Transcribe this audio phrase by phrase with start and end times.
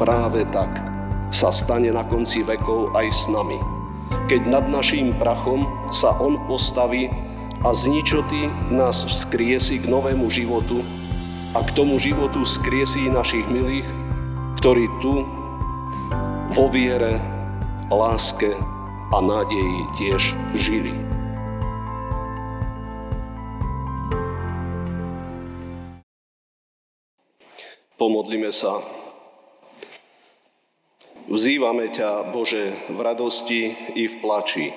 [0.00, 0.80] práve tak
[1.28, 3.60] sa stane na konci vekov aj s nami.
[4.32, 7.12] Keď nad naším prachom sa On postaví
[7.60, 10.80] a z ničoty nás vzkriesi k novému životu
[11.52, 13.84] a k tomu životu skriesí našich milých,
[14.64, 15.28] ktorí tu
[16.56, 17.20] vo viere,
[17.92, 18.56] láske
[19.12, 20.22] a nádeji tiež
[20.56, 20.96] žili.
[28.00, 28.99] Pomodlíme sa.
[31.30, 34.74] Vzývame ťa, Bože, v radosti i v plači.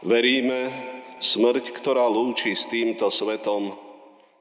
[0.00, 0.72] Veríme,
[1.20, 3.76] smrť, ktorá lúči s týmto svetom,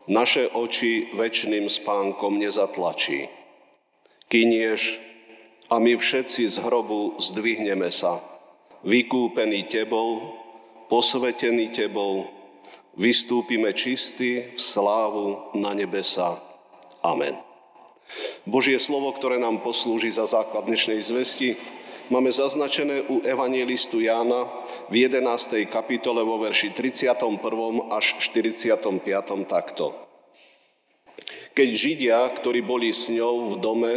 [0.07, 3.27] naše oči väčšným spánkom nezatlačí.
[4.31, 5.03] Kynieš
[5.67, 8.23] a my všetci z hrobu zdvihneme sa,
[8.87, 10.31] vykúpení Tebou,
[10.87, 12.23] posvetení Tebou,
[12.95, 16.39] vystúpime čistí v slávu na nebesa.
[17.03, 17.35] Amen.
[18.47, 21.59] Božie slovo, ktoré nám poslúži za základ dnešnej zvesti,
[22.07, 24.47] máme zaznačené u evangelistu Jána
[24.87, 25.67] v 11.
[25.67, 27.43] kapitole vo verši 31.
[27.91, 29.43] až 45.
[29.51, 29.91] takto.
[31.51, 33.93] Keď Židia, ktorí boli s ňou v dome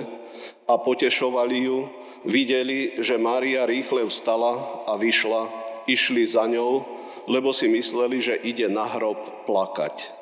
[0.66, 1.86] a potešovali ju,
[2.26, 5.46] videli, že Mária rýchle vstala a vyšla,
[5.86, 6.82] išli za ňou,
[7.30, 10.16] lebo si mysleli, že ide na hrob plakať.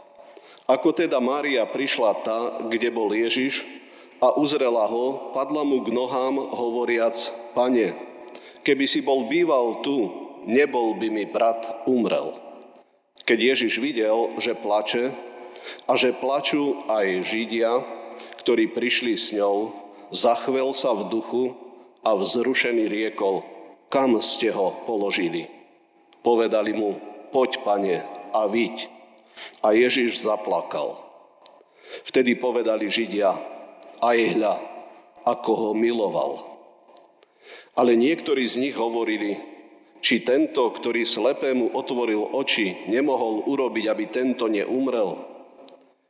[0.69, 3.78] Ako teda Mária prišla tá, kde bol Ježiš
[4.19, 7.15] a uzrela ho, padla mu k nohám, hovoriac,
[7.55, 7.95] pane,
[8.67, 10.11] keby si bol býval tu,
[10.47, 12.35] nebol by mi brat umrel.
[13.23, 15.13] Keď Ježiš videl, že plače
[15.87, 17.73] a že plačú aj Židia,
[18.43, 19.71] ktorí prišli s ňou,
[20.11, 21.45] zachvel sa v duchu
[22.01, 23.45] a vzrušený riekol,
[23.93, 25.47] kam ste ho položili.
[26.25, 26.97] Povedali mu,
[27.31, 27.97] poď, pane,
[28.33, 28.89] a viď.
[29.63, 30.99] A Ježiš zaplakal.
[32.09, 33.58] Vtedy povedali Židia,
[34.03, 34.55] aj hľa,
[35.27, 36.33] ako ho miloval.
[37.79, 39.39] Ale niektorí z nich hovorili,
[39.99, 45.19] či tento, ktorý slepému otvoril oči, nemohol urobiť, aby tento neumrel.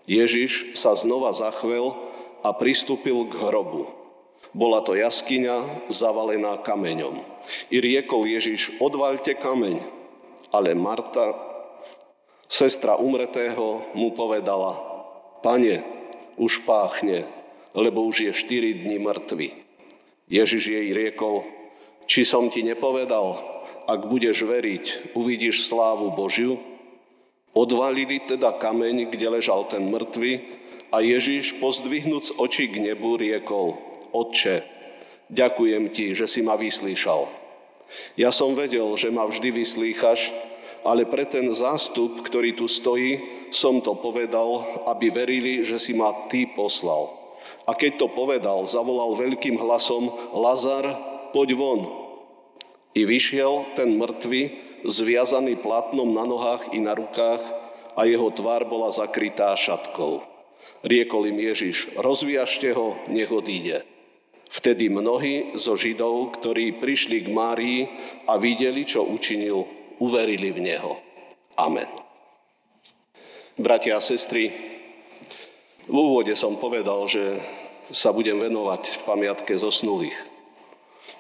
[0.09, 1.93] Ježiš sa znova zachvel
[2.45, 3.89] a pristúpil k hrobu.
[4.57, 7.21] Bola to jaskyňa zavalená kameňom.
[7.69, 9.85] I riekol Ježiš, odvaľte kameň.
[10.49, 11.37] Ale Marta
[12.49, 14.73] Sestra umretého mu povedala,
[15.45, 15.85] pane,
[16.41, 17.29] už páchne,
[17.75, 19.49] lebo už je 4 dní mŕtvy.
[20.29, 21.45] Ježiš jej riekol,
[22.05, 23.41] či som ti nepovedal,
[23.89, 26.61] ak budeš veriť, uvidíš slávu Božiu?
[27.57, 30.45] Odvalili teda kameň, kde ležal ten mŕtvy
[30.93, 33.77] a Ježiš, pozdvihnúc oči k nebu, riekol,
[34.13, 34.65] Otče,
[35.29, 37.29] ďakujem ti, že si ma vyslýšal.
[38.17, 40.33] Ja som vedel, že ma vždy vyslýchaš,
[40.85, 43.21] ale pre ten zástup, ktorý tu stojí,
[43.53, 47.13] som to povedal, aby verili, že si ma ty poslal.
[47.69, 50.85] A keď to povedal, zavolal veľkým hlasom, Lazar,
[51.33, 51.81] poď von.
[52.97, 54.57] I vyšiel ten mŕtvy,
[54.87, 57.43] zviazaný platnom na nohách i na rukách
[57.99, 60.23] a jeho tvár bola zakrytá šatkou.
[60.87, 63.83] Riekol im Ježiš, rozviažte ho, nech odíde.
[64.49, 67.81] Vtedy mnohí zo Židov, ktorí prišli k Márii
[68.25, 69.67] a videli, čo učinil,
[70.01, 70.93] uverili v Neho.
[71.59, 71.91] Amen.
[73.59, 74.78] Bratia a sestry,
[75.89, 77.41] v úvode som povedal, že
[77.89, 80.17] sa budem venovať pamiatke zosnulých.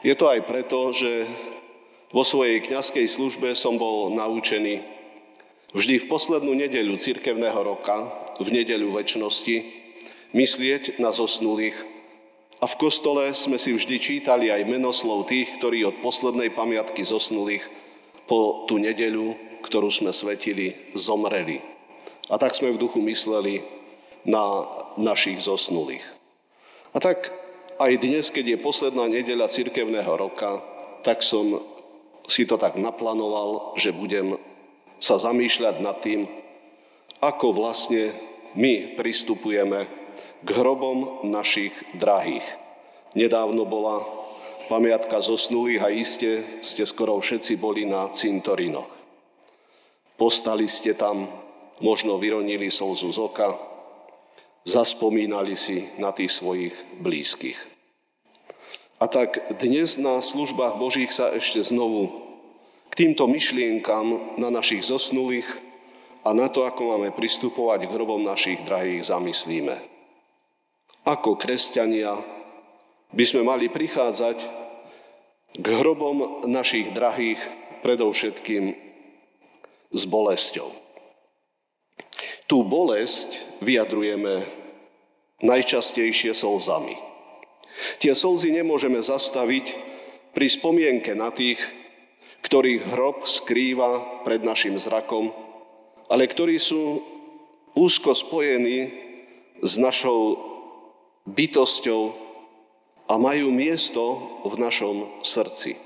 [0.05, 1.25] Je to aj preto, že
[2.13, 4.85] vo svojej kňazskej službe som bol naučený
[5.73, 9.57] vždy v poslednú nedeľu cirkevného roka, v nedeľu väčšnosti,
[10.37, 11.77] myslieť na zosnulých.
[12.61, 17.65] A v kostole sme si vždy čítali aj menoslov tých, ktorí od poslednej pamiatky zosnulých
[18.29, 19.33] po tú nedeľu,
[19.65, 21.65] ktorú sme svetili, zomreli.
[22.29, 23.78] A tak sme v duchu mysleli
[24.29, 24.69] na
[25.01, 26.05] našich zosnulých.
[26.93, 27.33] A tak
[27.81, 30.61] aj dnes, keď je posledná nedeľa cirkevného roka,
[31.01, 31.65] tak som
[32.29, 34.37] si to tak naplánoval, že budem
[35.01, 36.29] sa zamýšľať nad tým,
[37.25, 38.13] ako vlastne
[38.53, 39.89] my pristupujeme
[40.45, 42.45] k hrobom našich drahých.
[43.17, 44.05] Nedávno bola
[44.69, 48.91] pamiatka zosnulých a iste ste skoro všetci boli na cintorinoch.
[50.19, 51.31] Postali ste tam,
[51.79, 53.55] možno vyronili slzu z oka,
[54.69, 57.57] zaspomínali si na tých svojich blízkych.
[59.01, 62.13] A tak dnes na službách Božích sa ešte znovu
[62.93, 65.49] k týmto myšlienkam na našich zosnulých
[66.27, 69.81] a na to, ako máme pristupovať k hrobom našich drahých, zamyslíme.
[71.09, 72.21] Ako kresťania
[73.17, 74.39] by sme mali prichádzať
[75.57, 77.41] k hrobom našich drahých
[77.81, 78.77] predovšetkým
[79.95, 80.88] s bolesťou.
[82.49, 84.41] Tú bolesť vyjadrujeme
[85.45, 86.97] najčastejšie slzami.
[88.01, 89.77] Tie slzy nemôžeme zastaviť
[90.33, 91.61] pri spomienke na tých,
[92.41, 95.31] ktorých hrob skrýva pred našim zrakom,
[96.09, 97.05] ale ktorí sú
[97.77, 98.97] úzko spojení
[99.61, 100.41] s našou
[101.29, 102.17] bytosťou
[103.13, 104.03] a majú miesto
[104.49, 105.77] v našom srdci.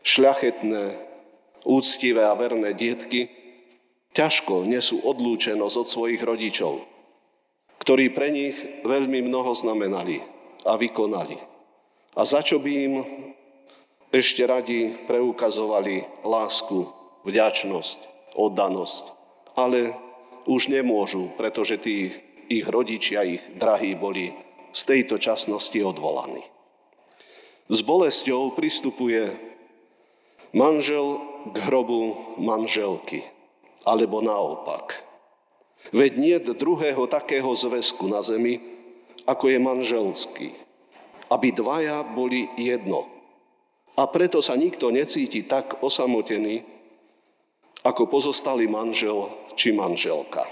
[0.00, 0.96] Šľachetné,
[1.68, 3.39] úctivé a verné dietky
[4.14, 6.82] ťažko nesú odlúčenosť od svojich rodičov,
[7.80, 10.20] ktorí pre nich veľmi mnoho znamenali
[10.66, 11.38] a vykonali.
[12.18, 12.94] A za čo by im
[14.10, 16.90] ešte radi preukazovali lásku,
[17.22, 17.98] vďačnosť,
[18.34, 19.04] oddanosť,
[19.54, 19.94] ale
[20.50, 22.10] už nemôžu, pretože tí
[22.50, 24.34] ich rodičia, ich drahí boli
[24.74, 26.42] z tejto časnosti odvolaní.
[27.70, 29.30] S bolesťou pristupuje
[30.50, 31.22] manžel
[31.54, 33.22] k hrobu manželky,
[33.84, 35.04] alebo naopak.
[35.96, 38.60] Veď nie druhého takého zväzku na zemi,
[39.24, 40.48] ako je manželský,
[41.32, 43.08] aby dvaja boli jedno.
[43.96, 46.64] A preto sa nikto necíti tak osamotený,
[47.80, 50.44] ako pozostalý manžel či manželka.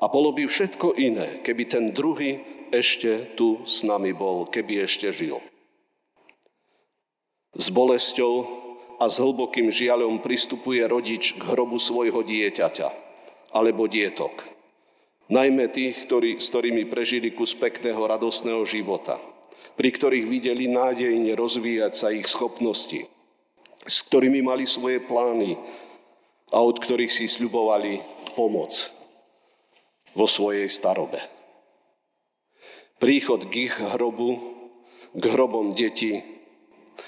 [0.00, 5.08] A bolo by všetko iné, keby ten druhý ešte tu s nami bol, keby ešte
[5.12, 5.40] žil.
[7.54, 8.63] S bolesťou
[8.98, 12.88] a s hlbokým žiaľom pristupuje rodič k hrobu svojho dieťaťa
[13.54, 14.44] alebo dietok.
[15.30, 19.16] Najmä tých, ktorí, s ktorými prežili kus pekného, radosného života,
[19.74, 23.08] pri ktorých videli nádejne rozvíjať sa ich schopnosti,
[23.88, 25.56] s ktorými mali svoje plány
[26.52, 28.04] a od ktorých si sľubovali
[28.36, 28.92] pomoc
[30.12, 31.18] vo svojej starobe.
[33.00, 34.38] Príchod k ich hrobu,
[35.16, 36.20] k hrobom detí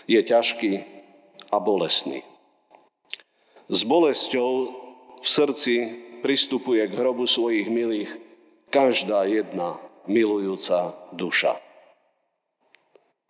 [0.08, 0.95] je ťažký
[1.50, 2.22] a bolestný.
[3.66, 4.50] S bolesťou
[5.20, 5.74] v srdci
[6.22, 8.10] pristupuje k hrobu svojich milých
[8.70, 11.58] každá jedna milujúca duša.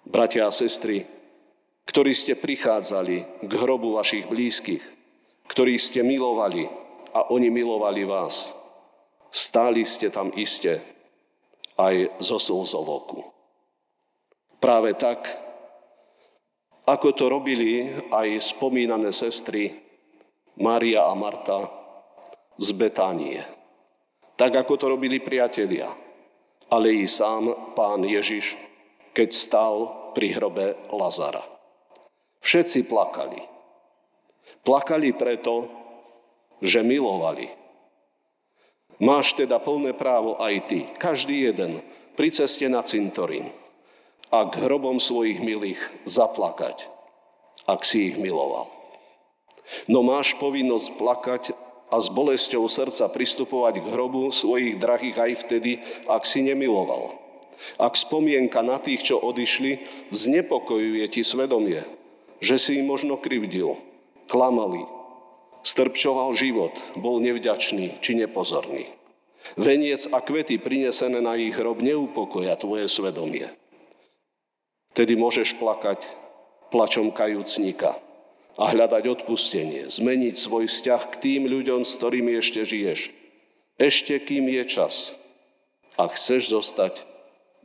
[0.07, 1.09] Bratia a sestry,
[1.89, 4.85] ktorí ste prichádzali k hrobu vašich blízkych,
[5.51, 6.69] ktorí ste milovali
[7.17, 8.57] a oni milovali vás,
[9.37, 10.81] Stáli ste tam iste
[11.77, 13.21] aj zo slzovoku.
[14.57, 15.29] Práve tak,
[16.87, 19.75] ako to robili aj spomínané sestry
[20.63, 21.67] Mária a Marta
[22.57, 23.43] z Betánie.
[24.37, 25.91] Tak, ako to robili priatelia,
[26.71, 28.57] ale i sám pán Ježiš,
[29.13, 29.75] keď stal
[30.15, 31.43] pri hrobe Lazara.
[32.41, 33.41] Všetci plakali.
[34.63, 35.67] Plakali preto,
[36.63, 37.67] že milovali
[38.97, 41.85] Máš teda plné právo aj ty, každý jeden,
[42.17, 43.53] pri ceste na cintorín
[44.31, 46.91] a k hrobom svojich milých zaplakať,
[47.67, 48.71] ak si ich miloval.
[49.91, 51.43] No máš povinnosť plakať
[51.91, 55.73] a s bolesťou srdca pristupovať k hrobu svojich drahých aj vtedy,
[56.11, 57.15] ak si nemiloval.
[57.81, 59.81] Ak spomienka na tých, čo odišli,
[60.13, 61.87] znepokojuje ti svedomie,
[62.43, 63.81] že si im možno krivdil,
[64.29, 64.85] klamali,
[65.65, 68.87] strpčoval život, bol nevďačný či nepozorný.
[69.55, 73.55] Veniec a kvety prinesené na ich hrob neupokoja tvoje svedomie.
[74.97, 76.01] Tedy môžeš plakať
[76.73, 78.01] plačom kajúcnika
[78.57, 83.13] a hľadať odpustenie, zmeniť svoj vzťah k tým ľuďom, s ktorými ešte žiješ.
[83.77, 85.13] Ešte kým je čas,
[86.01, 87.05] ak chceš zostať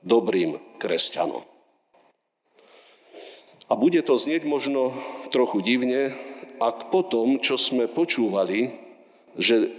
[0.04, 1.48] dobrým kresťanom.
[3.72, 4.92] A bude to znieť možno
[5.32, 6.12] trochu divne,
[6.60, 8.76] ak potom, čo sme počúvali,
[9.40, 9.72] že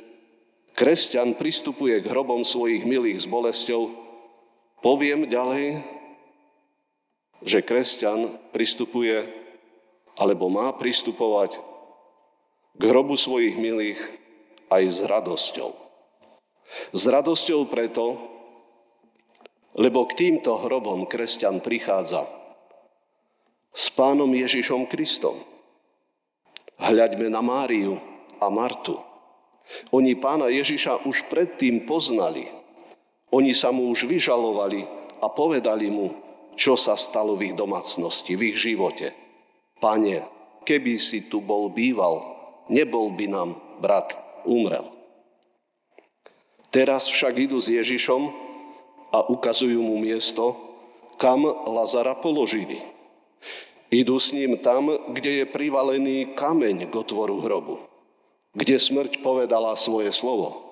[0.72, 3.92] kresťan pristupuje k hrobom svojich milých s bolesťou,
[4.80, 5.84] poviem ďalej,
[7.42, 9.26] že kresťan pristupuje
[10.18, 11.58] alebo má pristupovať
[12.78, 14.00] k hrobu svojich milých
[14.72, 15.70] aj s radosťou.
[16.96, 18.16] S radosťou preto,
[19.76, 22.24] lebo k týmto hrobom kresťan prichádza
[23.72, 25.40] s pánom Ježišom Kristom.
[26.76, 27.96] Hľaďme na Máriu
[28.40, 29.00] a Martu.
[29.94, 32.48] Oni pána Ježiša už predtým poznali.
[33.32, 34.84] Oni sa mu už vyžalovali
[35.24, 36.12] a povedali mu,
[36.56, 39.12] čo sa stalo v ich domácnosti, v ich živote.
[39.80, 40.24] Pane,
[40.62, 42.22] keby si tu bol býval,
[42.70, 43.50] nebol by nám
[43.82, 44.14] brat
[44.46, 44.86] umrel.
[46.72, 48.32] Teraz však idú s Ježišom
[49.12, 50.56] a ukazujú mu miesto,
[51.20, 52.80] kam Lazara položili.
[53.92, 57.76] Idú s ním tam, kde je privalený kameň k otvoru hrobu,
[58.56, 60.64] kde smrť povedala svoje slovo.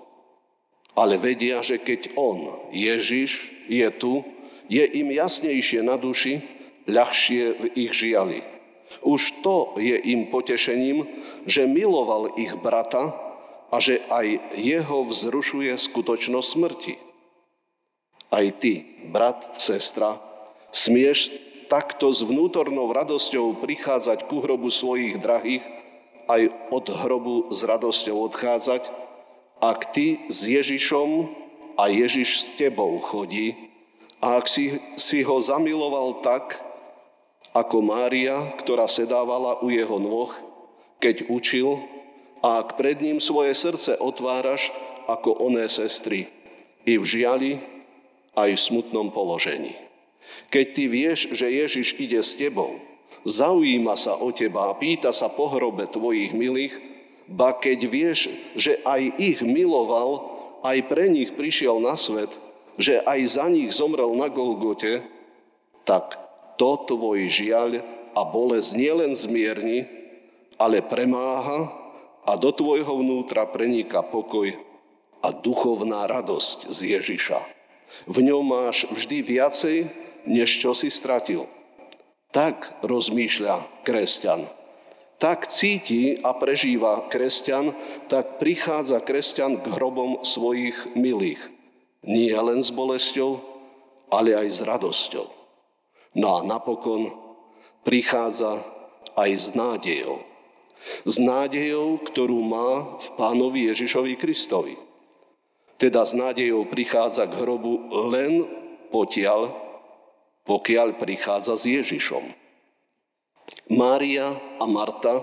[0.96, 4.24] Ale vedia, že keď on, Ježiš, je tu,
[4.70, 6.38] je im jasnejšie na duši,
[6.86, 8.46] ľahšie v ich žiali.
[9.02, 11.06] Už to je im potešením,
[11.46, 13.14] že miloval ich brata
[13.70, 16.94] a že aj jeho vzrušuje skutočnosť smrti.
[18.30, 20.18] Aj ty, brat, sestra,
[20.70, 21.30] smieš
[21.70, 25.62] takto s vnútornou radosťou prichádzať ku hrobu svojich drahých,
[26.26, 28.90] aj od hrobu s radosťou odchádzať,
[29.62, 31.30] ak ty s Ježišom
[31.78, 33.69] a Ježiš s tebou chodí
[34.20, 36.60] a ak si, si ho zamiloval tak,
[37.50, 40.30] ako Mária, ktorá sedávala u jeho nôh,
[41.02, 41.82] keď učil,
[42.40, 44.70] a ak pred ním svoje srdce otváraš,
[45.10, 46.30] ako oné sestry,
[46.86, 47.52] i v žiali,
[48.38, 49.76] aj v smutnom položení.
[50.48, 52.78] Keď ty vieš, že Ježiš ide s tebou,
[53.26, 56.78] zaujíma sa o teba a pýta sa po hrobe tvojich milých,
[57.26, 60.30] ba keď vieš, že aj ich miloval,
[60.64, 62.30] aj pre nich prišiel na svet,
[62.80, 65.04] že aj za nich zomrel na Golgote,
[65.84, 66.16] tak
[66.56, 67.84] to tvoj žiaľ
[68.16, 69.84] a bolesť nielen zmierni,
[70.56, 71.68] ale premáha
[72.24, 74.56] a do tvojho vnútra preniká pokoj
[75.20, 77.40] a duchovná radosť z Ježiša.
[78.08, 79.78] V ňom máš vždy viacej,
[80.24, 81.44] než čo si stratil.
[82.32, 84.46] Tak rozmýšľa kresťan.
[85.20, 87.76] Tak cíti a prežíva kresťan,
[88.08, 91.59] tak prichádza kresťan k hrobom svojich milých.
[92.04, 93.40] Nie len s bolesťou,
[94.08, 95.28] ale aj s radosťou.
[96.16, 97.12] No a napokon
[97.86, 98.64] prichádza
[99.14, 100.24] aj s nádejou.
[101.04, 104.74] S nádejou, ktorú má v pánovi Ježišovi Kristovi.
[105.76, 108.48] Teda s nádejou prichádza k hrobu len
[108.88, 109.52] potiaľ,
[110.44, 112.24] pokiaľ prichádza s Ježišom.
[113.70, 115.22] Mária a Marta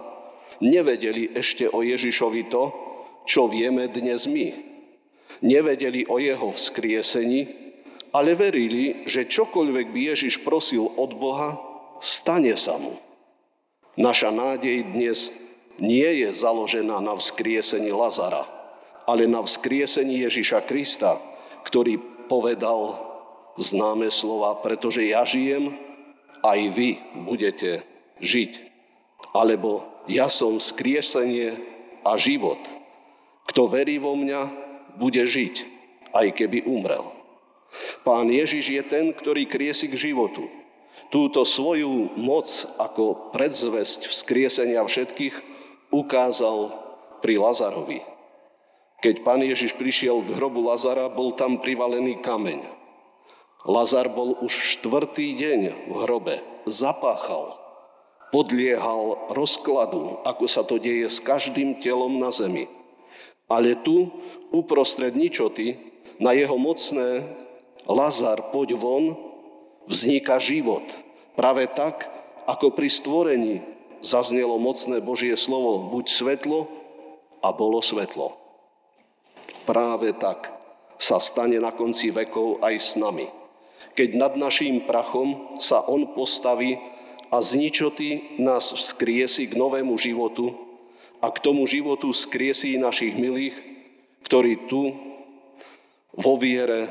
[0.63, 2.63] nevedeli ešte o Ježišovi to,
[3.27, 4.76] čo vieme dnes my.
[5.41, 7.67] Nevedeli o jeho vzkriesení,
[8.13, 11.59] ale verili, že čokoľvek by Ježiš prosil od Boha,
[12.01, 12.97] stane sa mu.
[13.97, 15.33] Naša nádej dnes
[15.77, 18.45] nie je založená na vzkriesení Lazara,
[19.05, 21.21] ale na vzkriesení Ježiša Krista,
[21.65, 22.97] ktorý povedal
[23.57, 25.73] známe slova, pretože ja žijem,
[26.45, 26.89] aj vy
[27.25, 27.81] budete
[28.21, 28.51] žiť.
[29.33, 31.57] Alebo ja som skriesenie
[32.05, 32.61] a život.
[33.49, 34.66] Kto verí vo mňa,
[34.97, 35.55] bude žiť,
[36.11, 37.13] aj keby umrel.
[38.01, 40.49] Pán Ježiš je ten, ktorý kriesi k životu.
[41.07, 42.47] Túto svoju moc
[42.81, 45.35] ako predzvesť vzkriesenia všetkých
[45.93, 46.73] ukázal
[47.23, 48.03] pri Lazarovi.
[48.97, 52.65] Keď pán Ježiš prišiel k hrobu Lazara, bol tam privalený kameň.
[53.67, 55.61] Lazar bol už štvrtý deň
[55.91, 57.59] v hrobe, zapáchal,
[58.31, 62.65] podliehal rozkladu, ako sa to deje s každým telom na zemi.
[63.47, 64.11] Ale tu,
[64.51, 65.79] uprostred ničoty,
[66.19, 67.23] na jeho mocné
[67.87, 69.15] Lazar, poď von,
[69.87, 70.83] vzniká život.
[71.39, 72.11] Práve tak,
[72.43, 73.63] ako pri stvorení
[74.03, 76.67] zaznelo mocné Božie slovo, buď svetlo
[77.39, 78.35] a bolo svetlo.
[79.63, 80.51] Práve tak
[80.99, 83.31] sa stane na konci vekov aj s nami.
[83.93, 86.75] Keď nad naším prachom sa On postaví
[87.31, 90.66] a z ničoty nás vzkriesi k novému životu
[91.21, 93.57] a k tomu životu skriesí našich milých,
[94.27, 94.93] ktorí tu
[96.13, 96.89] vo viere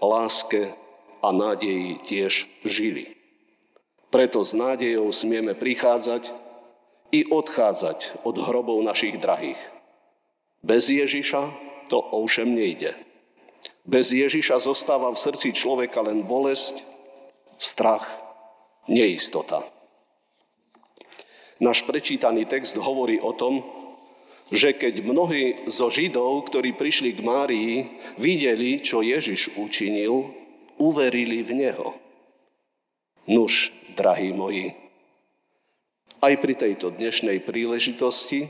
[0.00, 0.72] láske
[1.20, 3.16] a nádeji tiež žili.
[4.10, 6.34] Preto s nádejou smieme prichádzať
[7.14, 9.60] i odchádzať od hrobov našich drahých.
[10.60, 11.42] Bez Ježiša
[11.88, 12.94] to ovšem nejde.
[13.86, 16.84] Bez Ježiša zostáva v srdci človeka len bolesť,
[17.58, 18.06] strach,
[18.86, 19.64] neistota.
[21.60, 23.60] Náš prečítaný text hovorí o tom,
[24.48, 30.32] že keď mnohí zo Židov, ktorí prišli k Márii, videli, čo Ježiš učinil,
[30.80, 31.88] uverili v Neho.
[33.28, 34.72] Nuž, drahí moji,
[36.24, 38.48] aj pri tejto dnešnej príležitosti,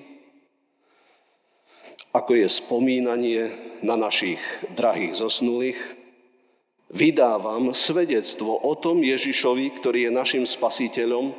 [2.15, 3.43] ako je spomínanie
[3.83, 4.39] na našich
[4.79, 5.79] drahých zosnulých,
[6.95, 11.35] vydávam svedectvo o tom Ježišovi, ktorý je našim spasiteľom,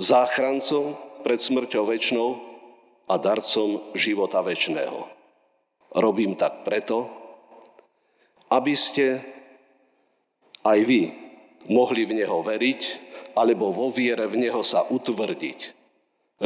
[0.00, 2.50] záchrancom pred smrťou väčšnou,
[3.10, 5.02] a darcom života väčšného.
[5.98, 7.10] Robím tak preto,
[8.54, 9.18] aby ste
[10.62, 11.10] aj vy
[11.66, 12.82] mohli v Neho veriť,
[13.34, 15.60] alebo vo viere v Neho sa utvrdiť.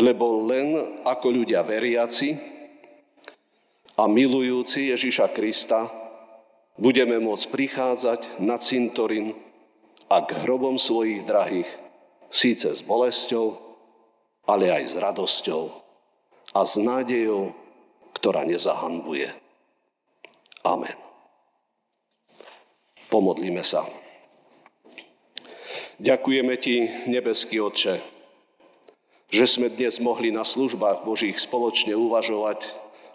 [0.00, 2.34] Lebo len ako ľudia veriaci
[4.00, 5.92] a milujúci Ježiša Krista
[6.80, 9.36] budeme môcť prichádzať na cintorín
[10.08, 11.70] a k hrobom svojich drahých,
[12.32, 13.63] síce s bolesťou,
[14.44, 15.62] ale aj s radosťou
[16.54, 17.56] a s nádejou,
[18.14, 19.32] ktorá nezahanbuje.
[20.64, 20.96] Amen.
[23.12, 23.84] Pomodlíme sa.
[26.02, 28.02] Ďakujeme Ti, nebeský Otče,
[29.30, 32.66] že sme dnes mohli na službách Božích spoločne uvažovať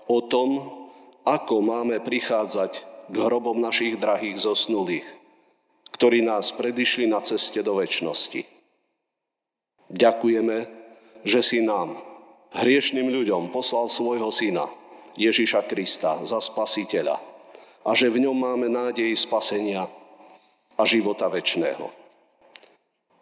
[0.07, 0.50] o tom,
[1.27, 2.71] ako máme prichádzať
[3.12, 5.07] k hrobom našich drahých zosnulých,
[5.91, 8.48] ktorí nás predišli na ceste do väčšnosti.
[9.89, 10.78] Ďakujeme,
[11.23, 11.99] že si nám,
[12.55, 14.67] hriešným ľuďom, poslal svojho syna,
[15.19, 17.19] Ježiša Krista, za spasiteľa
[17.83, 19.88] a že v ňom máme nádej spasenia
[20.75, 21.91] a života väčšného.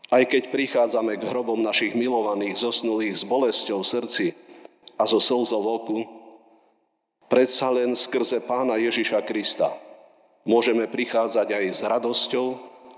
[0.07, 4.27] Aj keď prichádzame k hrobom našich milovaných, zosnulých s bolesťou v srdci
[4.95, 5.99] a zo slzou v oku,
[7.27, 9.75] predsa len skrze Pána Ježiša Krista
[10.47, 12.47] môžeme prichádzať aj s radosťou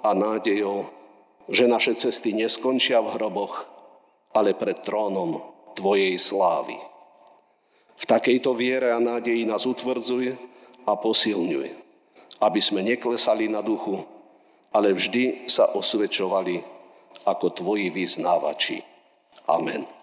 [0.05, 0.85] a nádejou,
[1.49, 3.65] že naše cesty neskončia v hroboch,
[4.33, 5.41] ale pred trónom
[5.77, 6.75] Tvojej slávy.
[7.99, 10.35] V takejto viere a nádeji nás utvrdzuje
[10.83, 11.71] a posilňuje,
[12.43, 14.03] aby sme neklesali na duchu,
[14.75, 16.59] ale vždy sa osvedčovali
[17.27, 18.83] ako tvoji vyznávači.
[19.47, 19.98] Amen.